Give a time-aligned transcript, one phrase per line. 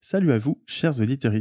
[0.00, 1.34] Salut à vous, chers auditeurs.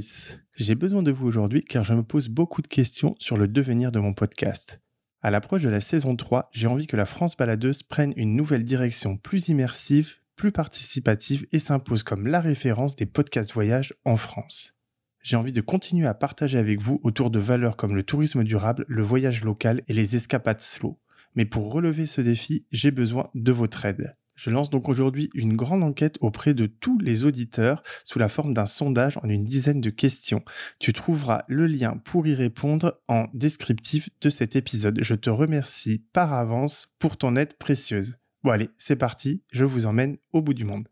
[0.56, 3.92] J'ai besoin de vous aujourd'hui car je me pose beaucoup de questions sur le devenir
[3.92, 4.82] de mon podcast.
[5.22, 8.64] À l'approche de la saison 3, j'ai envie que la France baladeuse prenne une nouvelle
[8.64, 14.74] direction plus immersive, plus participative et s'impose comme la référence des podcasts voyage en France.
[15.22, 18.86] J'ai envie de continuer à partager avec vous autour de valeurs comme le tourisme durable,
[18.88, 21.00] le voyage local et les escapades slow.
[21.36, 24.18] Mais pour relever ce défi, j'ai besoin de votre aide.
[24.38, 28.54] Je lance donc aujourd'hui une grande enquête auprès de tous les auditeurs sous la forme
[28.54, 30.44] d'un sondage en une dizaine de questions.
[30.80, 35.00] Tu trouveras le lien pour y répondre en descriptif de cet épisode.
[35.02, 38.18] Je te remercie par avance pour ton aide précieuse.
[38.44, 40.88] Bon allez, c'est parti, je vous emmène au bout du monde.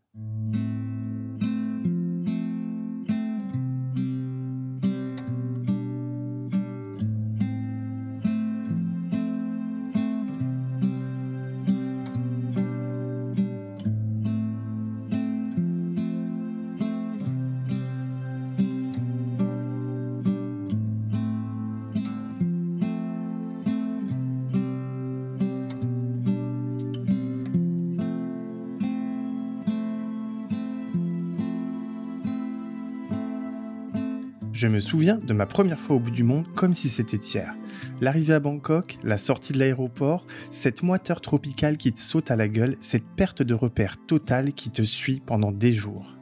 [34.56, 37.54] Je me souviens de ma première fois au bout du monde comme si c'était hier.
[38.00, 42.48] L'arrivée à Bangkok, la sortie de l'aéroport, cette moiteur tropicale qui te saute à la
[42.48, 46.16] gueule, cette perte de repère totale qui te suit pendant des jours.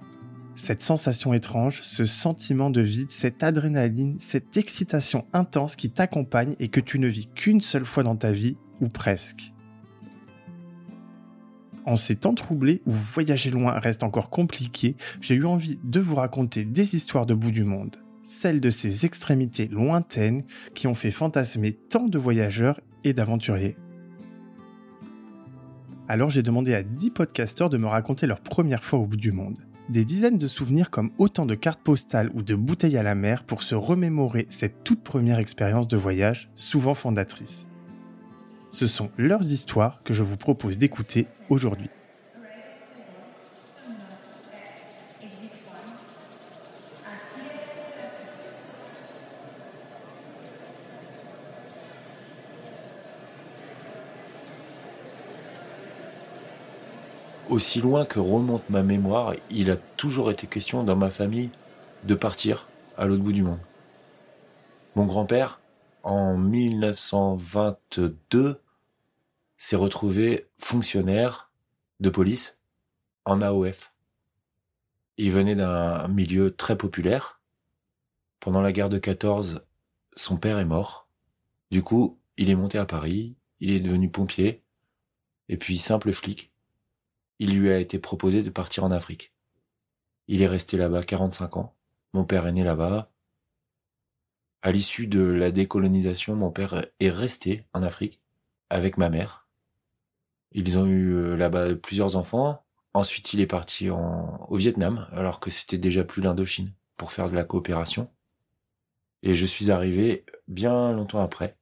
[0.56, 6.66] Cette sensation étrange, ce sentiment de vide, cette adrénaline, cette excitation intense qui t'accompagne et
[6.66, 9.54] que tu ne vis qu'une seule fois dans ta vie, ou presque.
[11.86, 16.16] En ces temps troublés où voyager loin reste encore compliqué, j'ai eu envie de vous
[16.16, 20.44] raconter des histoires de bout du monde celle de ces extrémités lointaines
[20.74, 23.76] qui ont fait fantasmer tant de voyageurs et d'aventuriers.
[26.08, 29.32] Alors j'ai demandé à 10 podcasteurs de me raconter leur première fois au bout du
[29.32, 29.58] monde.
[29.88, 33.44] Des dizaines de souvenirs comme autant de cartes postales ou de bouteilles à la mer
[33.44, 37.68] pour se remémorer cette toute première expérience de voyage, souvent fondatrice.
[38.70, 41.90] Ce sont leurs histoires que je vous propose d'écouter aujourd'hui.
[57.48, 61.50] Aussi loin que remonte ma mémoire, il a toujours été question dans ma famille
[62.04, 63.58] de partir à l'autre bout du monde.
[64.94, 65.60] Mon grand-père,
[66.02, 68.60] en 1922,
[69.56, 71.50] s'est retrouvé fonctionnaire
[72.00, 72.58] de police
[73.24, 73.92] en AOF.
[75.16, 77.40] Il venait d'un milieu très populaire.
[78.40, 79.62] Pendant la guerre de 14,
[80.16, 81.06] son père est mort.
[81.70, 84.62] Du coup, il est monté à Paris, il est devenu pompier,
[85.48, 86.50] et puis simple flic
[87.38, 89.32] il lui a été proposé de partir en Afrique.
[90.28, 91.74] Il est resté là-bas 45 ans.
[92.12, 93.10] Mon père est né là-bas.
[94.62, 98.22] À l'issue de la décolonisation, mon père est resté en Afrique
[98.70, 99.48] avec ma mère.
[100.52, 102.64] Ils ont eu euh, là-bas plusieurs enfants.
[102.94, 107.34] Ensuite, il est parti au Vietnam, alors que c'était déjà plus l'Indochine, pour faire de
[107.34, 108.08] la coopération.
[109.24, 111.58] Et je suis arrivé bien longtemps après,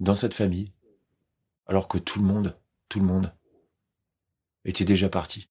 [0.00, 0.72] dans cette famille,
[1.66, 3.32] alors que tout le monde, tout le monde
[4.64, 5.48] était déjà parti.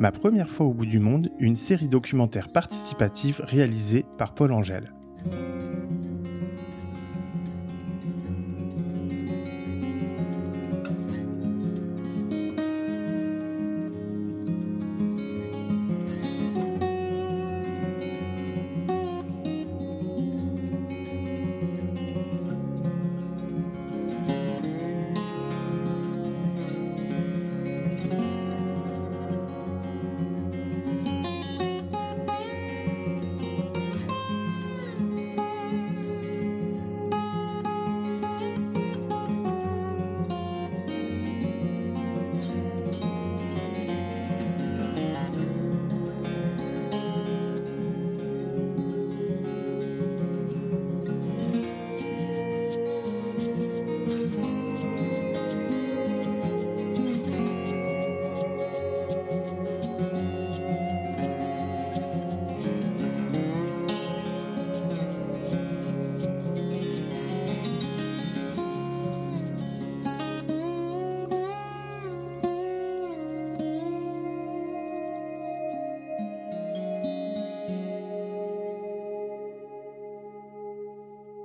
[0.00, 4.92] Ma première fois au bout du monde, une série documentaire participative réalisée par Paul Angèle.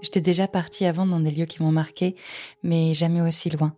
[0.09, 2.15] J'étais déjà partie avant dans des lieux qui m'ont marqué,
[2.63, 3.75] mais jamais aussi loin.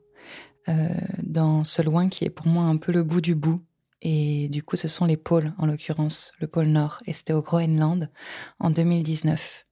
[0.70, 0.88] Euh,
[1.22, 3.62] dans ce loin qui est pour moi un peu le bout du bout.
[4.02, 7.04] Et du coup, ce sont les pôles, en l'occurrence, le pôle Nord.
[7.06, 8.10] Et c'était au Groenland
[8.60, 9.66] en 2019.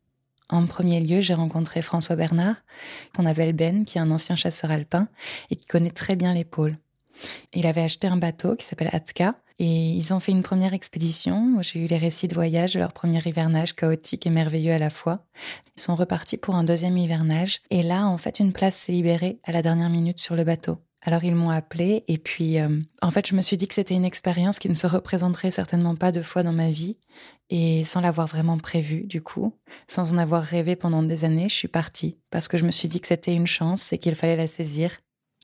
[0.49, 2.57] En premier lieu, j'ai rencontré François Bernard,
[3.15, 5.07] qu'on appelle Ben, qui est un ancien chasseur alpin
[5.51, 6.77] et qui connaît très bien les pôles.
[7.53, 11.61] Il avait acheté un bateau qui s'appelle Atka et ils ont fait une première expédition.
[11.61, 14.89] J'ai eu les récits de voyage de leur premier hivernage chaotique et merveilleux à la
[14.89, 15.25] fois.
[15.75, 19.39] Ils sont repartis pour un deuxième hivernage et là, en fait, une place s'est libérée
[19.43, 20.79] à la dernière minute sur le bateau.
[21.01, 23.93] Alors ils m'ont appelé et puis euh, en fait je me suis dit que c'était
[23.93, 26.97] une expérience qui ne se représenterait certainement pas deux fois dans ma vie
[27.49, 29.55] et sans l'avoir vraiment prévu du coup,
[29.87, 32.89] sans en avoir rêvé pendant des années, je suis partie parce que je me suis
[32.89, 34.91] dit que c'était une chance et qu'il fallait la saisir.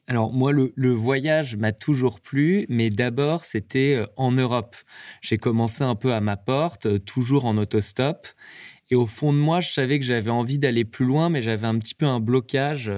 [0.07, 4.75] Alors moi, le, voyage m'a toujours plu, mais d'abord c'était euh, en Europe.
[5.21, 8.27] J'ai commencé un peu à ma porte, euh, toujours en autostop,
[8.91, 11.65] et au fond de moi, je savais que j'avais envie d'aller plus loin, mais j'avais
[11.65, 12.91] un petit peu un blocage.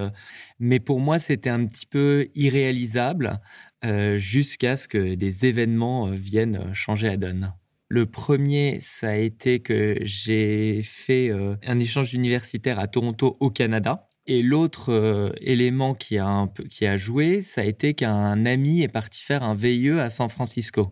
[0.60, 3.40] Mais pour moi, c'était un petit peu irréalisable
[3.86, 7.54] euh, jusqu'à ce que des événements euh, viennent changer la donne.
[7.90, 13.52] Le premier, ça a été que j'ai fait euh, un échange universitaire à Toronto au
[13.52, 14.07] Canada.
[14.30, 19.42] Et l'autre euh, élément qui a, joué, ça a été qu'un ami est parti faire
[19.42, 20.92] un VIE à San Francisco.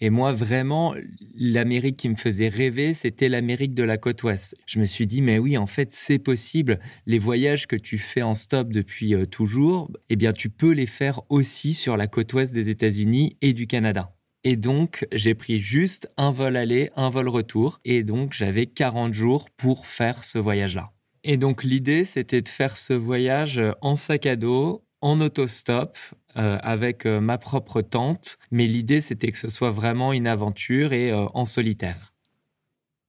[0.00, 0.94] Et moi, vraiment,
[1.34, 4.56] l'Amérique qui me faisait rêver, c'était l'Amérique de la côte ouest.
[4.64, 6.80] Je me suis dit, mais oui, en fait, c'est possible.
[7.04, 10.86] Les voyages que tu fais en stop depuis euh, toujours, eh bien, tu peux les
[10.86, 14.14] faire aussi sur la côte ouest des États-Unis et du Canada.
[14.42, 17.78] Et donc, j'ai pris juste un vol aller, un vol retour.
[17.84, 20.92] Et donc, j'avais 40 jours pour faire ce voyage-là.
[21.22, 25.98] Et donc l'idée, c'était de faire ce voyage euh, en sac à dos, en autostop,
[26.36, 28.38] euh, avec euh, ma propre tente.
[28.50, 32.14] Mais l'idée, c'était que ce soit vraiment une aventure et en solitaire.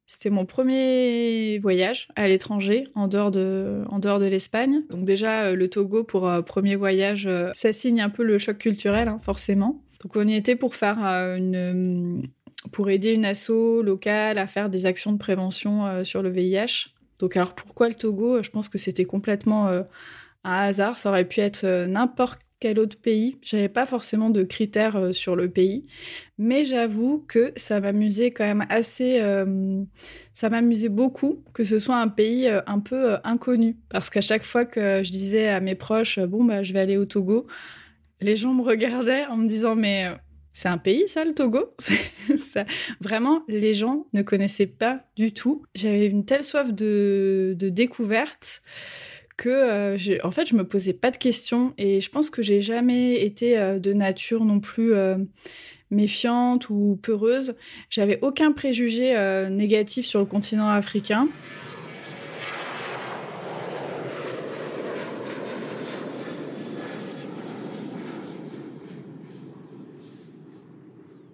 [0.06, 4.81] C'était mon premier voyage à l'étranger, en dehors de, l'Espagne.
[4.90, 9.19] Donc déjà, le Togo pour premier voyage, ça signe un peu le choc culturel, hein,
[9.22, 9.81] forcément.
[10.04, 10.98] Donc on y était pour faire
[12.74, 16.90] pour aider une asso locale à faire des actions de prévention sur le VIH.
[17.21, 18.41] Donc alors pourquoi le Togo?
[18.44, 19.83] Je pense que c'était complètement euh,
[20.44, 20.97] un hasard.
[20.97, 23.38] Ça aurait pu être euh, n'importe quel autre pays.
[23.44, 25.85] J'avais pas forcément de critères euh, sur le pays,
[26.39, 29.21] mais j'avoue que ça m'amusait quand même assez.
[30.33, 34.65] ça m'amusait beaucoup que ce soit un pays un peu inconnu, parce qu'à chaque fois
[34.65, 37.45] que je disais à mes proches, bon bah je vais aller au Togo,
[38.19, 40.07] les gens me regardaient en me disant mais
[40.53, 41.74] c'est un pays, ça, le Togo?
[43.01, 45.63] Vraiment, les gens ne connaissaient pas du tout.
[45.75, 48.62] J'avais une telle soif de, découverte
[49.38, 51.74] que, euh, en fait, je me posais pas de questions.
[51.77, 55.18] Et je pense que j'ai jamais été euh, de nature non plus euh,
[55.89, 57.56] méfiante ou peureuse.
[57.89, 59.15] J'avais aucun préjugé
[59.50, 61.27] négatif sur le continent africain.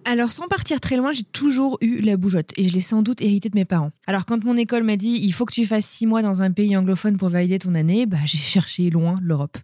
[0.09, 3.21] Alors sans partir très loin, j'ai toujours eu la bougeotte et je l'ai sans doute
[3.21, 3.91] hérité de mes parents.
[4.07, 6.49] Alors quand mon école m'a dit il faut que tu fasses six mois dans un
[6.49, 9.57] pays anglophone pour valider ton année, bah j'ai cherché loin l'Europe.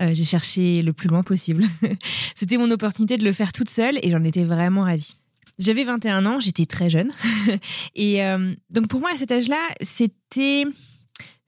[0.00, 1.66] Euh, j'ai cherché le plus loin possible.
[2.34, 5.16] C'était mon opportunité de le faire toute seule et j'en étais vraiment ravie.
[5.58, 7.12] J'avais 21 ans, j'étais très jeune.
[7.94, 10.64] et euh, donc pour moi à cet âge-là, c'était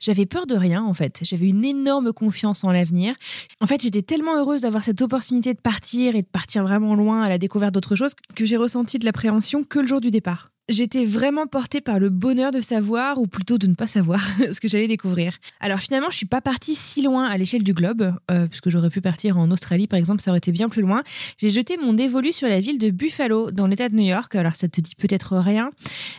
[0.03, 1.21] j'avais peur de rien en fait.
[1.23, 3.15] J'avais une énorme confiance en l'avenir.
[3.61, 7.23] En fait, j'étais tellement heureuse d'avoir cette opportunité de partir et de partir vraiment loin
[7.23, 10.52] à la découverte d'autres choses que j'ai ressenti de l'appréhension que le jour du départ
[10.69, 14.61] j'étais vraiment portée par le bonheur de savoir, ou plutôt de ne pas savoir, ce
[14.61, 15.37] que j'allais découvrir.
[15.61, 18.91] Alors finalement, je suis pas partie si loin à l'échelle du globe, euh, puisque j'aurais
[18.91, 21.03] pu partir en Australie, par exemple, ça aurait été bien plus loin.
[21.39, 24.35] J'ai jeté mon dévolu sur la ville de Buffalo, dans l'État de New York.
[24.35, 25.71] Alors ça te dit peut-être rien.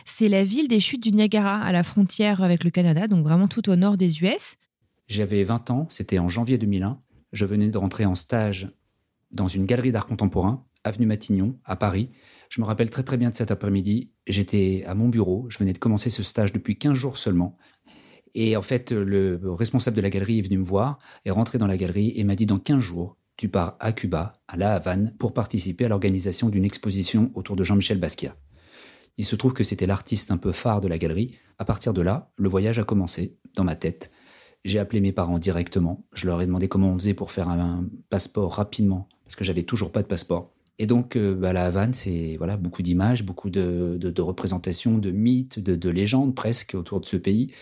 [0.04, 3.48] C'est la ville des chutes du Niagara, à la frontière avec le Canada, donc vraiment
[3.48, 4.56] tout au nord des US.
[5.08, 6.98] J'avais 20 ans, c'était en janvier 2001.
[7.32, 8.70] Je venais de rentrer en stage
[9.32, 12.10] dans une galerie d'art contemporain, avenue Matignon, à Paris.
[12.50, 14.12] Je me rappelle très très bien de cet après-midi.
[14.26, 17.56] J'étais à mon bureau, je venais de commencer ce stage depuis 15 jours seulement.
[18.34, 21.66] Et en fait, le responsable de la galerie est venu me voir, est rentré dans
[21.66, 25.14] la galerie et m'a dit dans 15 jours, tu pars à Cuba, à La Havane,
[25.18, 28.36] pour participer à l'organisation d'une exposition autour de Jean-Michel Basquiat.
[29.16, 31.36] Il se trouve que c'était l'artiste un peu phare de la galerie.
[31.58, 34.10] À partir de là, le voyage a commencé, dans ma tête.
[34.64, 36.04] J'ai appelé mes parents directement.
[36.12, 39.62] Je leur ai demandé comment on faisait pour faire un passeport rapidement, parce que j'avais
[39.62, 40.53] toujours pas de passeport.
[40.78, 44.98] Et donc, euh, bah, la Havane, c'est voilà beaucoup d'images, beaucoup de, de, de, représentations,
[44.98, 47.52] de mythes, de, de, légendes presque autour de ce pays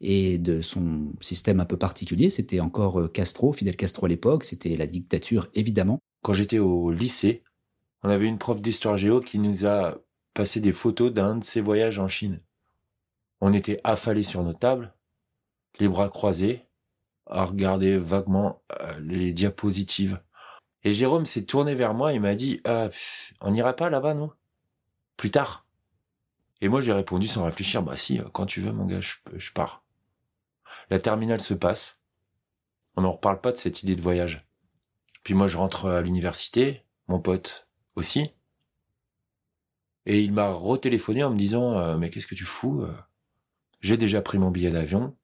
[0.00, 2.30] et de son système un peu particulier.
[2.30, 4.44] C'était encore euh, Castro, Fidel Castro à l'époque.
[4.44, 6.00] C'était la dictature, évidemment.
[6.22, 7.44] Quand j'étais au lycée,
[8.02, 9.98] on avait une prof d'histoire géo qui nous a
[10.34, 12.40] passé des photos d'un de ses voyages en Chine.
[13.40, 14.94] On était affalés sur nos tables.
[15.78, 16.64] les bras croisés,
[17.26, 20.20] à regarder vaguement euh, les diapositives.
[20.84, 22.88] Et Jérôme s'est tourné vers moi et m'a dit ah,
[23.40, 24.30] On n'ira pas là-bas, non?
[25.16, 25.66] Plus tard.
[26.60, 29.84] Et moi, j'ai répondu sans réfléchir Bah, si, quand tu veux, mon gars, je, pars.
[30.90, 31.98] La terminale se passe.
[32.96, 34.46] On n'en reparle pas de cette idée de voyage.
[35.22, 38.30] Puis moi, je rentre à l'université, mon pote aussi.
[40.06, 42.86] Et il m'a retéléphoné en me disant euh, Mais qu'est-ce que tu fous
[43.80, 45.16] J'ai déjà pris mon billet d'avion.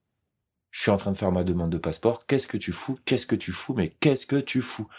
[0.71, 2.25] Je suis en train de faire ma demande de passeport.
[2.27, 2.99] Qu'est-ce que tu fous?
[3.05, 3.73] Qu'est-ce que tu fous?
[3.73, 4.89] Mais qu'est-ce que tu fous?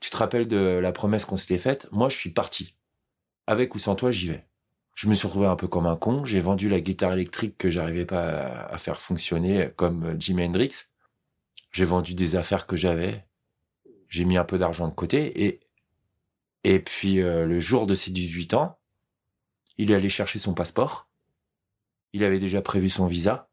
[0.00, 1.88] Tu te rappelles de la promesse qu'on s'était faite?
[1.90, 2.74] Moi, je suis parti.
[3.46, 4.46] Avec ou sans toi, j'y vais.
[4.94, 6.24] Je me suis retrouvé un peu comme un con.
[6.24, 10.72] J'ai vendu la guitare électrique que j'arrivais pas à faire fonctionner comme Jimi Hendrix.
[11.70, 13.24] J'ai vendu des affaires que j'avais.
[14.08, 15.60] J'ai mis un peu d'argent de côté et
[16.64, 18.78] et puis euh, le jour de ses 18 ans,
[19.76, 21.08] il est allé chercher son passeport.
[22.12, 23.48] Il avait déjà prévu son visa.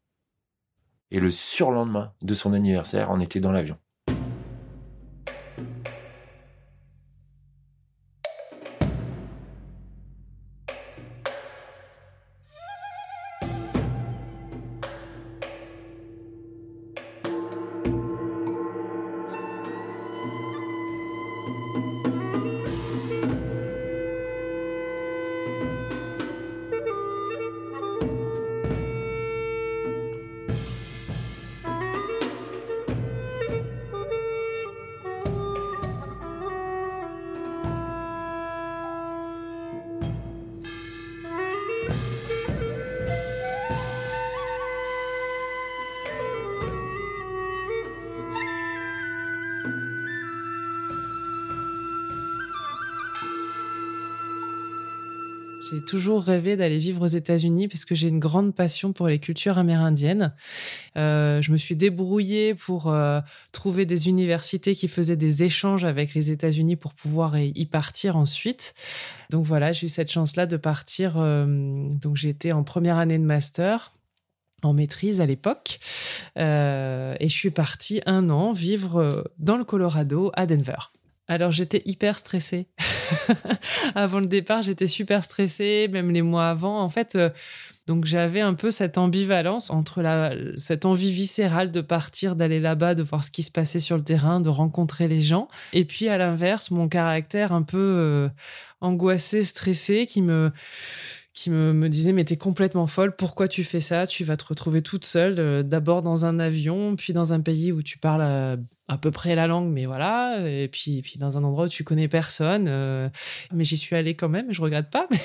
[1.10, 3.78] Et le surlendemain de son anniversaire, on était dans l'avion.
[55.76, 59.18] J'ai toujours rêvé d'aller vivre aux États-Unis parce que j'ai une grande passion pour les
[59.18, 60.32] cultures amérindiennes.
[60.96, 63.20] Euh, je me suis débrouillée pour euh,
[63.52, 68.74] trouver des universités qui faisaient des échanges avec les États-Unis pour pouvoir y partir ensuite.
[69.28, 71.16] Donc voilà, j'ai eu cette chance-là de partir.
[71.18, 73.92] Euh, donc j'étais en première année de master
[74.62, 75.78] en maîtrise à l'époque.
[76.36, 80.90] et je suis partie un an vivre dans le Colorado, à Denver.
[81.28, 82.68] Alors j'étais hyper stressée.
[83.94, 86.80] avant le départ, j'étais super stressée, même les mois avant.
[86.80, 87.30] En fait, euh,
[87.86, 90.02] donc j'avais un peu cette ambivalence entre
[90.56, 94.04] cette envie viscérale de partir, d'aller là-bas, de voir ce qui se passait sur le
[94.04, 95.48] terrain, de rencontrer les gens.
[95.72, 98.28] Et puis à l'inverse, mon caractère un peu euh,
[98.80, 100.52] angoissé, stressé, qui me
[101.32, 104.06] qui me, me disait mais t'es complètement folle, pourquoi tu fais ça?
[104.06, 107.72] Tu vas te retrouver toute seule, euh, d'abord dans un avion, puis dans un pays
[107.72, 108.56] où tu parles à,
[108.88, 111.84] à, peu près la langue, mais voilà, et puis, puis dans un endroit où tu
[111.84, 112.66] connais personne.
[112.68, 113.08] Euh,
[113.52, 115.20] mais j'y suis allée quand même, je regrette pas, mais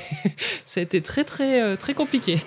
[0.66, 2.38] ça a été très très euh, très compliqué.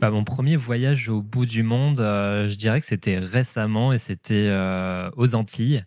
[0.00, 3.98] Bah, mon premier voyage au bout du monde, euh, je dirais que c'était récemment et
[3.98, 5.84] c'était euh, aux Antilles,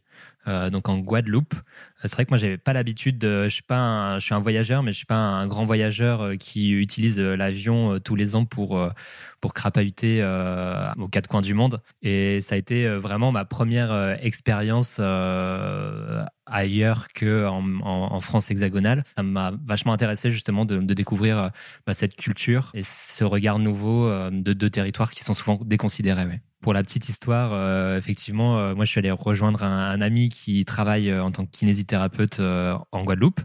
[0.48, 1.54] euh, donc en Guadeloupe.
[1.98, 3.46] C'est vrai que moi, j'avais pas l'habitude de.
[3.46, 6.34] Je suis pas, un, je suis un voyageur, mais je suis pas un grand voyageur
[6.38, 8.90] qui utilise l'avion tous les ans pour
[9.40, 10.22] pour crapahuter
[10.98, 11.82] aux quatre coins du monde.
[12.02, 15.00] Et ça a été vraiment ma première expérience
[16.46, 19.04] ailleurs que en, France hexagonale.
[19.16, 21.52] Ça m'a vachement intéressé justement de, découvrir
[21.86, 26.42] bah, cette culture et ce regard nouveau euh, de deux territoires qui sont souvent déconsidérés.
[26.64, 30.64] Pour la petite histoire, euh, effectivement, euh, moi je suis allé rejoindre un, ami qui
[30.64, 33.42] travaille en tant que kinésithérapeute en Guadeloupe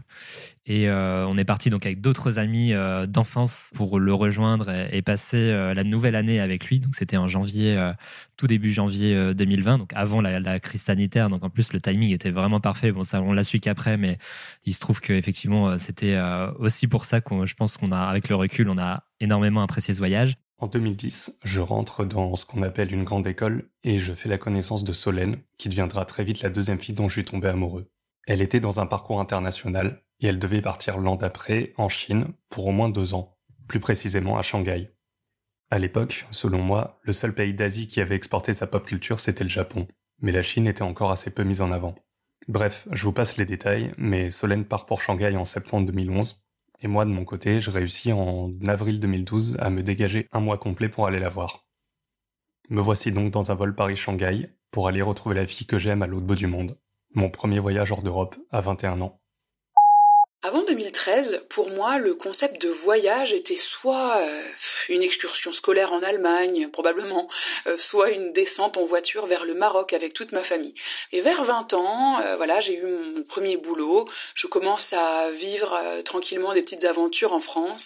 [0.65, 2.73] et on est parti donc avec d'autres amis
[3.07, 6.79] d'enfance pour le rejoindre et, passer la nouvelle année avec lui.
[6.79, 7.91] Donc c'était en janvier,
[8.37, 11.29] tout début janvier 2020, donc avant la, la, crise sanitaire.
[11.29, 12.91] Donc en plus le timing était vraiment parfait.
[12.91, 14.17] Bon, ça on l'a su qu'après, mais
[14.65, 16.17] il se trouve qu'effectivement c'était
[16.57, 19.93] aussi pour ça qu'on, je pense qu'on a, avec le recul, on a énormément apprécié
[19.93, 20.35] ce voyage.
[20.61, 24.37] En 2010, je rentre dans ce qu'on appelle une grande école et je fais la
[24.37, 27.89] connaissance de Solène, qui deviendra très vite la deuxième fille dont je suis tombé amoureux.
[28.27, 32.67] Elle était dans un parcours international et elle devait partir l'an d'après en Chine pour
[32.67, 33.37] au moins deux ans,
[33.69, 34.91] plus précisément à Shanghai.
[35.71, 39.45] À l'époque, selon moi, le seul pays d'Asie qui avait exporté sa pop culture c'était
[39.45, 39.87] le Japon,
[40.21, 41.95] mais la Chine était encore assez peu mise en avant.
[42.49, 46.48] Bref, je vous passe les détails, mais Solène part pour Shanghai en septembre 2011
[46.81, 50.57] et moi, de mon côté, je réussis en avril 2012 à me dégager un mois
[50.57, 51.65] complet pour aller la voir.
[52.69, 56.07] Me voici donc dans un vol Paris-Shanghai pour aller retrouver la fille que j'aime à
[56.07, 56.77] l'autre bout du monde.
[57.15, 59.19] Mon premier voyage hors d'Europe à 21 ans.
[60.41, 64.41] Avant 2013, pour moi, le concept de voyage était soit euh,
[64.87, 67.27] une excursion scolaire en Allemagne, probablement,
[67.89, 70.73] soit une descente en voiture vers le Maroc avec toute ma famille.
[71.11, 74.07] Et vers 20 ans, voilà, j'ai eu mon premier boulot.
[74.35, 77.81] Je commence à vivre tranquillement des petites aventures en France.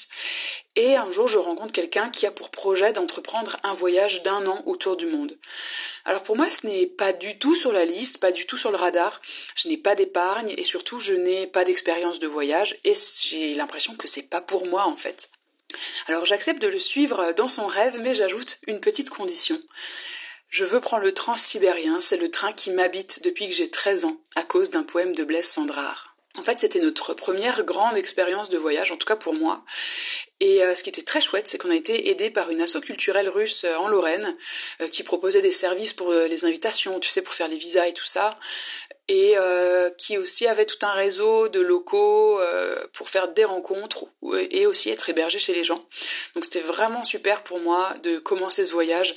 [0.75, 4.63] Et un jour, je rencontre quelqu'un qui a pour projet d'entreprendre un voyage d'un an
[4.65, 5.35] autour du monde.
[6.05, 8.71] Alors pour moi, ce n'est pas du tout sur la liste, pas du tout sur
[8.71, 9.21] le radar.
[9.61, 12.97] Je n'ai pas d'épargne et surtout, je n'ai pas d'expérience de voyage et
[13.29, 15.17] j'ai l'impression que c'est pas pour moi en fait.
[16.07, 19.59] Alors j'accepte de le suivre dans son rêve, mais j'ajoute une petite condition.
[20.49, 24.17] Je veux prendre le transsibérien, c'est le train qui m'habite depuis que j'ai 13 ans,
[24.35, 26.15] à cause d'un poème de Blaise Sandrard.
[26.35, 29.61] En fait, c'était notre première grande expérience de voyage, en tout cas pour moi.
[30.39, 32.79] Et euh, ce qui était très chouette, c'est qu'on a été aidé par une asso
[32.81, 34.35] culturelle russe euh, en Lorraine
[34.81, 37.93] euh, qui proposait des services pour les invitations, tu sais, pour faire les visas et
[37.93, 38.37] tout ça
[39.09, 39.35] et
[39.97, 42.39] qui aussi avait tout un réseau de locaux
[42.93, 44.05] pour faire des rencontres
[44.49, 45.83] et aussi être hébergé chez les gens.
[46.35, 49.13] Donc c'était vraiment super pour moi de commencer ce voyage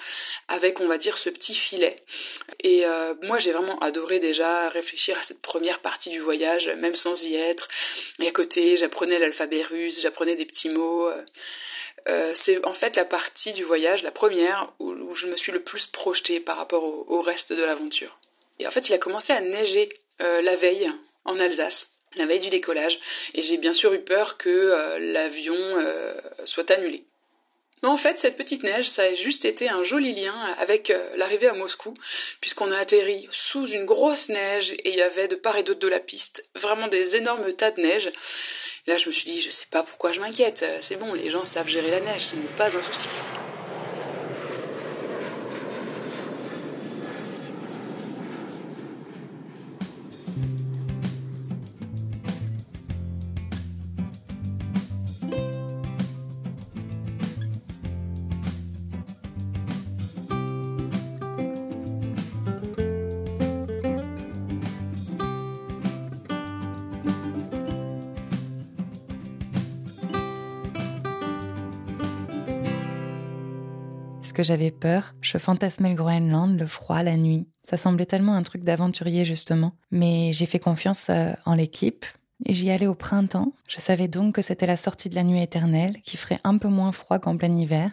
[0.49, 2.03] avec, on va dire, ce petit filet.
[2.61, 6.97] Et euh, moi, j'ai vraiment adoré déjà réfléchir à cette première partie du voyage, même
[6.97, 7.67] sans y être.
[8.21, 11.11] Et à côté, j'apprenais l'alphabet russe, j'apprenais des petits mots.
[12.45, 15.85] c'est en fait la partie du voyage, la première, où, je me suis le plus
[15.93, 18.17] projetée par rapport au reste de l'aventure.
[18.59, 20.91] Et en fait, il a commencé à neiger euh, la veille
[21.25, 21.75] en Alsace,
[22.17, 22.97] la veille du décollage.
[23.35, 26.15] Et j'ai bien sûr eu peur que euh, l'avion euh,
[26.47, 27.05] soit annulé.
[27.83, 31.49] Mais en fait, cette petite neige, ça a juste été un joli lien avec l'arrivée
[31.49, 31.95] à Moscou,
[32.41, 35.81] puisqu'on a atterri sous une grosse neige et il y avait de part et d'autre
[35.81, 38.09] de la piste vraiment des énormes tas de neige.
[38.87, 41.45] là, je me suis dit, je sais pas pourquoi je m'inquiète, c'est bon, les gens
[41.53, 43.56] savent gérer la neige, ce n'est pas un souci.
[74.37, 77.49] Que j'avais peur, je fantasmais le Groenland, le froid, la nuit.
[77.63, 79.73] Ça semblait tellement un truc d'aventurier justement.
[79.91, 82.05] Mais j'ai fait confiance euh, en l'équipe
[82.45, 83.55] et j'y allais au printemps.
[83.67, 86.69] Je savais donc que c'était la sortie de la nuit éternelle, qui ferait un peu
[86.69, 87.91] moins froid qu'en plein hiver.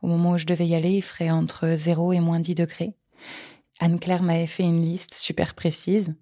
[0.00, 2.94] Au moment où je devais y aller, il ferait entre 0 et moins 10 degrés.
[3.80, 6.14] Anne-Claire m'avait fait une liste super précise.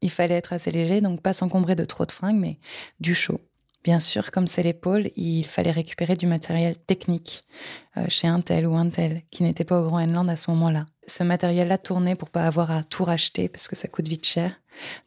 [0.00, 2.58] Il fallait être assez léger, donc pas s'encombrer de trop de fringues, mais
[2.98, 3.40] du chaud.
[3.84, 7.44] Bien sûr, comme c'est l'épaule, il fallait récupérer du matériel technique
[7.96, 10.86] euh, chez un tel ou un tel qui n'était pas au Groenland à ce moment-là.
[11.08, 14.52] Ce matériel-là tournait pour pas avoir à tout racheter parce que ça coûte vite cher.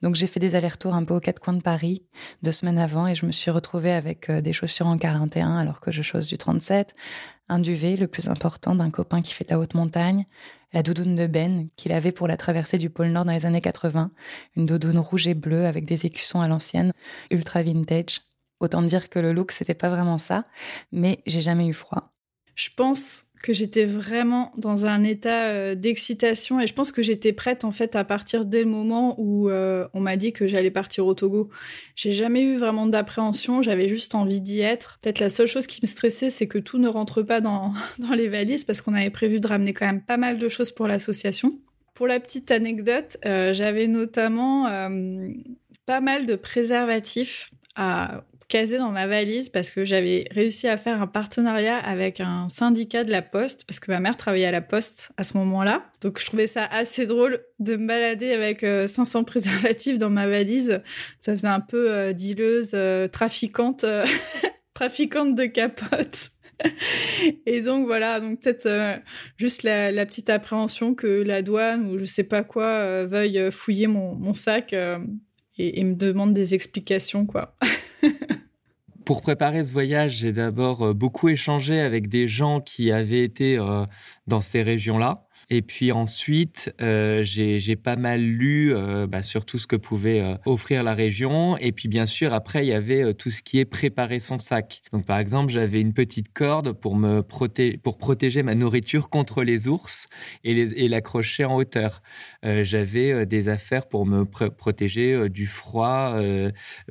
[0.01, 2.03] Donc j'ai fait des allers-retours un peu aux quatre coins de Paris
[2.43, 5.79] deux semaines avant et je me suis retrouvée avec euh, des chaussures en 41 alors
[5.79, 6.95] que je chausse du 37,
[7.47, 10.25] un duvet le plus important d'un copain qui fait de la haute montagne,
[10.73, 13.61] la doudoune de Ben qu'il avait pour la traversée du pôle Nord dans les années
[13.61, 14.11] 80,
[14.57, 16.91] une doudoune rouge et bleue avec des écussons à l'ancienne,
[17.31, 18.19] ultra vintage,
[18.59, 20.45] Autant dire que le look, c'était pas vraiment ça,
[20.91, 22.11] mais j'ai jamais eu froid.
[22.55, 27.33] Je pense que j'étais vraiment dans un état euh, d'excitation et je pense que j'étais
[27.33, 30.71] prête en fait à partir dès le moment où euh, on m'a dit que j'allais
[30.71, 31.49] partir au Togo.
[31.95, 34.97] J'ai jamais eu vraiment d'appréhension, j'avais juste envie d'y être.
[35.01, 37.73] Peut-être la seule chose qui me stressait, c'est que tout ne rentre pas dans,
[38.15, 40.87] les valises parce qu'on avait prévu de ramener quand même pas mal de choses pour
[40.87, 41.59] l'association.
[41.93, 44.63] Pour la petite anecdote, euh, j'avais notamment
[45.85, 51.01] pas mal de préservatifs à casé dans ma valise parce que j'avais réussi à faire
[51.01, 54.61] un partenariat avec un syndicat de la Poste parce que ma mère travaillait à la
[54.61, 55.85] Poste à ce moment-là.
[56.01, 60.27] Donc je trouvais ça assez drôle de me balader avec 500 euh, préservatifs dans ma
[60.27, 60.81] valise.
[61.19, 62.13] Ça faisait un peu euh,
[62.73, 63.85] euh, trafiquante,
[64.73, 66.29] trafiquante de capotes.
[67.45, 69.01] Et donc voilà, donc peut-être
[69.37, 74.33] juste la, petite appréhension que la douane ou je sais pas quoi veuille fouiller mon,
[74.33, 74.95] sac et,
[75.57, 77.57] et, me demande des explications quoi.
[79.05, 83.57] Pour préparer ce voyage, j'ai d'abord euh, beaucoup échangé avec des gens qui avaient été
[83.57, 83.85] euh,
[84.25, 85.24] dans ces régions-là.
[85.49, 88.73] Et puis ensuite, euh, j'ai pas mal lu
[89.07, 91.57] bah, sur tout ce que pouvait offrir la région.
[91.57, 94.81] Et puis bien sûr, après, il y avait tout ce qui est préparer son sac.
[94.91, 99.43] Donc par exemple, j'avais une petite corde pour me protéger, pour protéger ma nourriture contre
[99.43, 100.07] les ours
[100.43, 102.01] et l'accrocher en hauteur.
[102.43, 106.19] j'avais des affaires pour me protéger du froid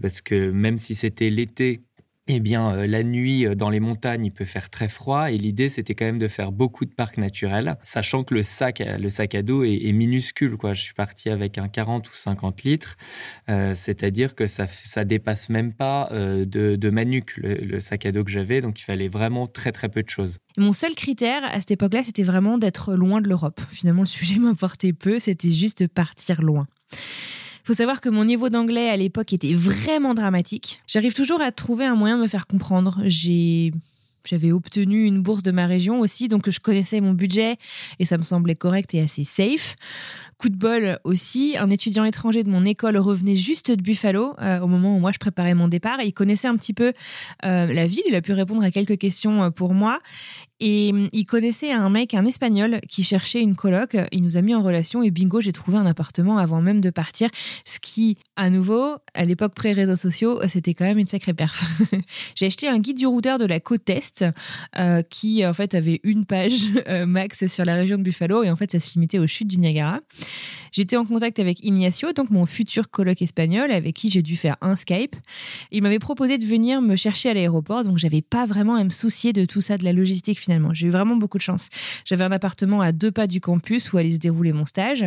[0.01, 1.83] parce que même si c'était l'été
[2.27, 5.31] eh bien, euh, la nuit euh, dans les montagnes, il peut faire très froid.
[5.31, 8.83] Et l'idée, c'était quand même de faire beaucoup de parcs naturels, sachant que le sac,
[8.99, 10.57] le sac à dos est, minuscule.
[10.57, 10.73] Quoi.
[10.73, 12.97] Je suis parti avec un 40 ou 50 litres,
[13.51, 16.45] euh, c'est-à-dire que ça, ça dépasse même pas de,
[16.77, 18.61] de ma nuque le, sac à dos que j'avais.
[18.61, 20.39] Donc, il fallait vraiment très très peu de choses.
[20.57, 23.61] Mon seul critère à cette époque-là, c'était vraiment d'être loin de l'Europe.
[23.71, 25.19] Finalement, le sujet m'importait peu.
[25.19, 26.67] C'était juste de partir loin
[27.65, 30.83] faut savoir que mon niveau d'anglais à l'époque était vraiment dramatique.
[30.87, 33.01] J'arrive toujours à trouver un moyen de me faire comprendre.
[33.07, 33.73] J'ai
[34.29, 37.57] j'avais obtenu une bourse de ma région aussi, donc je connaissais mon budget
[37.99, 39.77] et ça me semblait correct et assez safe.
[40.39, 44.61] Coup de bol aussi, un étudiant étranger de mon école revenait juste de Buffalo euh,
[44.61, 46.01] au moment où moi je préparais mon départ.
[46.03, 46.93] il connaissait un petit peu
[47.45, 50.01] euh, la ville, il a pu répondre à quelques questions euh, pour moi
[50.61, 53.97] et hum, il connaissait un mec, un espagnol, qui cherchait une coloc.
[54.13, 56.91] Il nous a mis en relation et bingo, j'ai trouvé un appartement avant même de
[56.91, 57.29] partir.
[57.65, 61.65] Ce qui, à nouveau, à l'époque pré-réseaux sociaux, c'était quand même une sacrée perf.
[62.35, 66.01] j'ai acheté un guide du routeur de la côte Est euh, qui, en fait, avait
[66.03, 69.19] une page euh, max sur la région de Buffalo et en fait, ça se limitait
[69.19, 70.01] aux chutes du Niagara.
[70.73, 74.57] J'étais en contact avec Ignacio, donc mon futur coloc espagnol, avec qui j'ai dû faire
[74.61, 75.15] un Skype.
[75.71, 78.91] Il m'avait proposé de venir me chercher à l'aéroport, donc j'avais pas vraiment à me
[78.91, 80.75] soucier de tout ça, de la logistique finalement.
[80.75, 81.69] J'ai eu vraiment beaucoup de chance.
[82.05, 85.05] J'avais un appartement à deux pas du campus où allait se dérouler mon stage.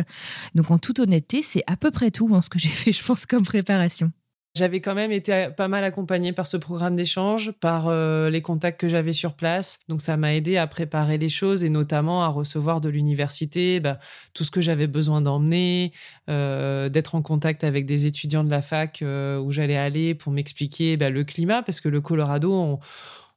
[0.54, 3.04] Donc en toute honnêteté, c'est à peu près tout en ce que j'ai fait, je
[3.04, 4.10] pense, comme préparation.
[4.54, 8.80] J'avais quand même été pas mal accompagnée par ce programme d'échange, par euh, les contacts
[8.80, 9.78] que j'avais sur place.
[9.88, 13.98] Donc ça m'a aidé à préparer les choses et notamment à recevoir de l'université bah,
[14.34, 15.92] tout ce que j'avais besoin d'emmener,
[16.28, 20.32] euh, d'être en contact avec des étudiants de la fac euh, où j'allais aller pour
[20.32, 22.80] m'expliquer bah, le climat, parce que le Colorado,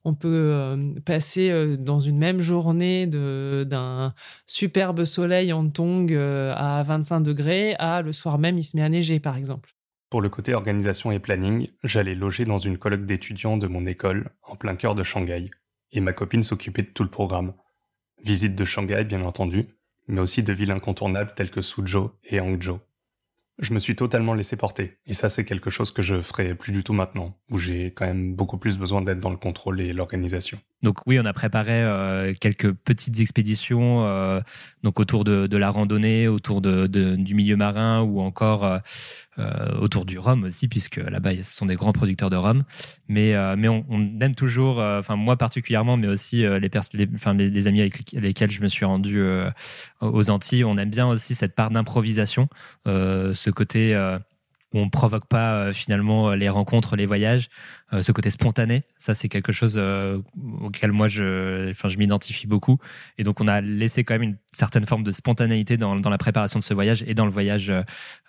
[0.03, 4.13] on, peut passer dans une même journée d'un
[4.47, 8.89] superbe soleil en tong à 25 degrés à le soir même il se met à
[8.89, 9.75] neiger par exemple.
[10.11, 14.31] Pour le côté organisation et planning, j'allais loger dans une colloque d'étudiants de mon école,
[14.43, 15.49] en plein cœur de Shanghai,
[15.93, 17.53] et ma copine s'occupait de tout le programme.
[18.21, 19.67] Visite de Shanghai, bien entendu,
[20.09, 22.81] mais aussi de villes incontournables telles que Suzhou et Hangzhou
[23.61, 24.97] je me suis totalement laissé porter.
[25.05, 28.05] Et ça, c'est quelque chose que je ferai plus du tout maintenant, où j'ai quand
[28.05, 30.57] même beaucoup plus besoin d'être dans le contrôle et l'organisation.
[30.81, 34.41] Donc oui, on a préparé euh, quelques petites expéditions euh,
[34.81, 38.79] donc autour de, la randonnée, autour du milieu marin ou encore euh,
[39.41, 42.63] euh autour du rhum aussi, puisque là-bas, ce sont des grands producteurs de rhum.
[43.07, 43.83] Mais, euh, mais on,
[44.21, 48.61] aime toujours, enfin moi particulièrement, mais aussi les, les, les, les, amis avec lesquels je
[48.61, 49.21] me suis rendu
[50.01, 52.47] aux Antilles, on aime bien aussi cette part d'improvisation,
[52.85, 53.95] ce côté
[54.73, 57.49] où on provoque pas euh, finalement euh, les rencontres, les voyages,
[57.93, 59.81] euh, ce côté spontané, ça c'est quelque chose
[60.61, 62.77] auquel moi je, enfin je m'identifie beaucoup.
[63.17, 66.17] Et donc on a laissé quand même une certaine forme de spontanéité dans, dans la
[66.17, 67.71] préparation de ce voyage et dans le voyage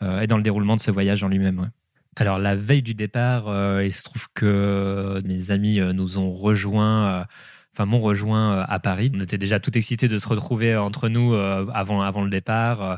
[0.01, 1.71] et dans le déroulement de ce voyage en lui-même.
[2.17, 3.45] Alors la veille du départ,
[3.83, 7.27] il se trouve que mes amis nous ont rejoints
[7.75, 9.11] enfin m'ont rejoint euh, à Paris.
[9.15, 12.83] On était déjà tout excités de se retrouver entre nous euh, avant avant le départ
[12.83, 12.97] euh,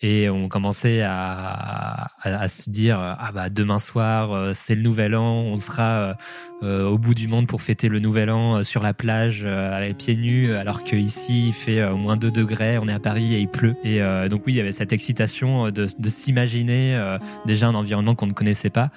[0.00, 5.40] et on commençait à, à, se dire ah bah demain soir c'est le nouvel an,
[5.44, 6.14] on sera
[6.60, 10.52] au bout du monde pour fêter le nouvel an sur la plage les pieds nus
[10.52, 14.00] alors qu'ici il fait moins 2 degrés, on est à Paris et il pleut et
[14.28, 18.34] donc oui il y avait cette excitation de, de s'imaginer déjà un environnement qu'on ne
[18.34, 18.90] connaissait pas.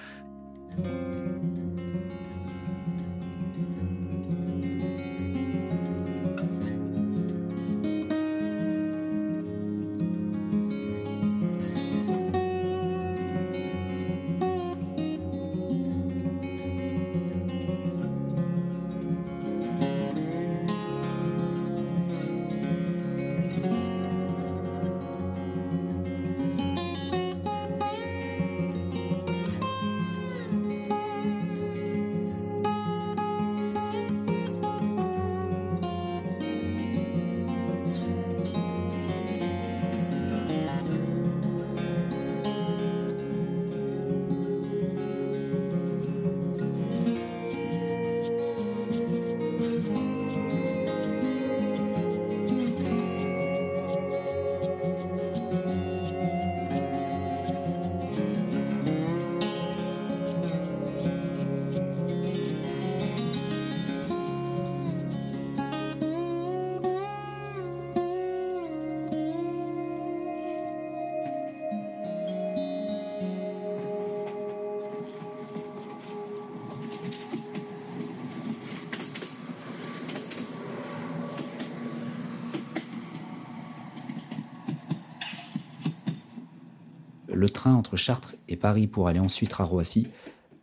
[87.37, 90.07] Le train entre Chartres et Paris pour aller ensuite à Roissy,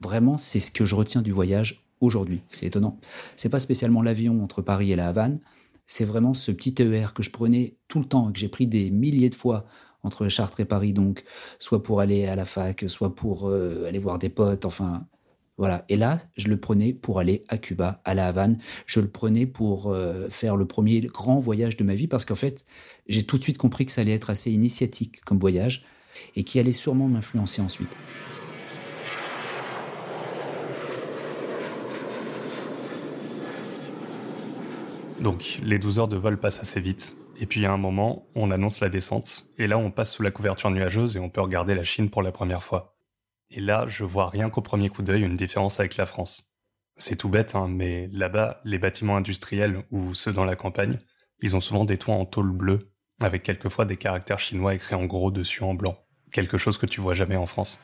[0.01, 2.43] vraiment, c'est ce que je retiens du voyage aujourd'hui.
[2.49, 2.99] C'est étonnant.
[3.37, 5.41] C'est pas spécialement l'avion entre Paris et la Havane,
[5.87, 8.67] c'est vraiment ce petit TER que je prenais tout le temps et que j'ai pris
[8.67, 9.67] des milliers de fois
[10.03, 11.25] entre Chartres et Paris, donc
[11.59, 15.07] soit pour aller à la fac, soit pour euh, aller voir des potes, enfin
[15.57, 15.85] voilà.
[15.89, 18.59] Et là, je le prenais pour aller à Cuba, à la Havane.
[18.87, 22.35] Je le prenais pour euh, faire le premier grand voyage de ma vie parce qu'en
[22.35, 22.65] fait,
[23.07, 25.85] j'ai tout de suite compris que ça allait être assez initiatique comme voyage
[26.37, 27.97] et qui allait sûrement m'influencer ensuite.
[35.21, 37.17] Donc, les 12 heures de vol passent assez vite.
[37.39, 39.47] Et puis, à un moment, on annonce la descente.
[39.59, 42.23] Et là, on passe sous la couverture nuageuse et on peut regarder la Chine pour
[42.23, 42.95] la première fois.
[43.51, 46.55] Et là, je vois rien qu'au premier coup d'œil une différence avec la France.
[46.97, 50.99] C'est tout bête, hein, mais là-bas, les bâtiments industriels ou ceux dans la campagne,
[51.41, 55.05] ils ont souvent des toits en tôle bleue, avec quelquefois des caractères chinois écrits en
[55.05, 55.97] gros dessus en blanc.
[56.33, 57.81] Quelque chose que tu vois jamais en France.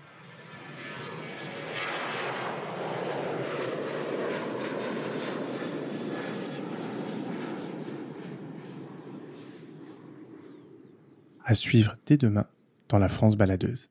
[11.45, 12.47] À suivre dès demain
[12.89, 13.91] dans la France baladeuse.